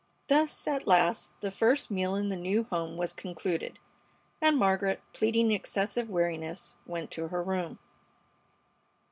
Thus, 0.29 0.67
at 0.67 0.87
last, 0.87 1.31
the 1.41 1.51
first 1.51 1.91
meal 1.91 2.15
in 2.15 2.29
the 2.29 2.35
new 2.35 2.63
home 2.63 2.97
was 2.97 3.13
concluded, 3.13 3.77
and 4.41 4.57
Margaret, 4.57 4.99
pleading 5.13 5.51
excessive 5.51 6.09
weariness, 6.09 6.73
went 6.87 7.11
to 7.11 7.27
her 7.27 7.43
room. 7.43 7.77